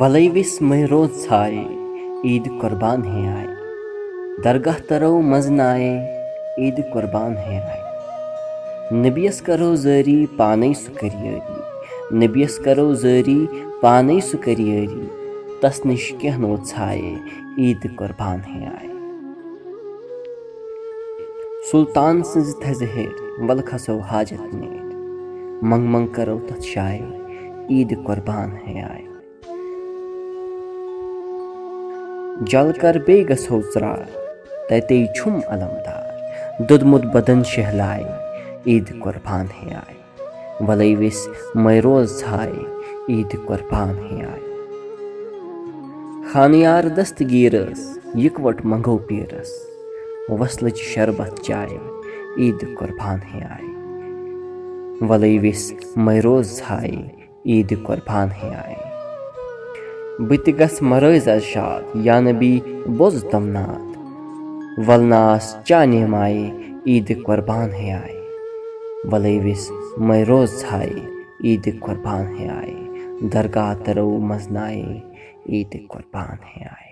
[0.00, 1.64] وَلٕے وِس مٔہۍ روز ژھایے
[2.24, 5.92] عیٖدِ قۄربان ہے آیہِ درگاہ تَرَو منٛزٕ نایے
[6.58, 7.80] عیٖدِ قۄربان ہے آے
[9.02, 13.38] نٔبیَس کَرو ظٲری پانٕے سُہ کٔریٲری نٔبیَس کَرو ذٲری
[13.82, 15.04] پانٕے سُہ کٔریٲری
[15.60, 17.14] تَس نِش کیٚنٛہہ نو ژھایے
[17.58, 18.88] عیٖدِ قۄربان ہے آے
[21.70, 23.06] سُلطان سٕنٛزِ تھَزِ ہے
[23.46, 24.84] وَلہٕ کھَسو حاجت نیرِ
[25.68, 27.06] منٛگہٕ منٛگ کَرَو تَتھ شایے
[27.70, 29.11] عیٖدِ قۄربان ہے آے
[32.40, 34.04] جل کر بیٚیہِ گژھو ژرٛار
[34.68, 38.04] تَتے چھُم علمدار دوٚدمُت بدن شہلایہِ
[38.66, 40.00] عیٖدِ قۄربان ہے آیہِ
[40.66, 41.18] وۄلٕے وِزِ
[41.64, 42.52] میروز ژھاے
[43.08, 44.50] عیٖدِ قۄربان ہے آیہِ
[46.32, 47.80] خانیار دستٕگیٖرس
[48.24, 49.52] یِکوَٹ منٛگو پیٖرَس
[50.40, 51.78] وسلٕچ شربت چایہِ
[52.38, 53.70] عیٖدِ قۄربان ہے آیہِ
[55.08, 55.74] وۄلٕے وِزِ
[56.06, 56.98] میروز ژھایہِ
[57.46, 58.91] عیٖدِ قۄربان ہے آیہِ
[60.18, 62.54] بہٕ تہِ گژھٕ مرٲزۍ ارشاد یانبی
[62.98, 63.92] بوزدمناتھ
[64.86, 66.44] ولناس چانہِ مایہِ
[66.88, 68.20] عیٖدِ قۄربان ہے آیہِ
[69.10, 69.64] وَلوِس
[70.06, 71.00] ماروز ژھایہِ
[71.44, 72.80] عیٖدِ قۄربان ہے آیہِ
[73.32, 74.92] درگاہ دَرو منٛزنایے
[75.50, 76.91] عیٖدِ قۄربان ہے آیہِ